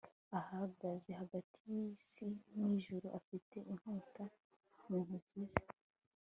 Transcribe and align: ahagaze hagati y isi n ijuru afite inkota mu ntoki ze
ahagaze 0.39 1.09
hagati 1.19 1.57
y 1.75 1.77
isi 1.91 2.27
n 2.55 2.59
ijuru 2.75 3.07
afite 3.19 3.57
inkota 3.71 4.25
mu 4.87 4.97
ntoki 5.05 5.41
ze 5.51 5.61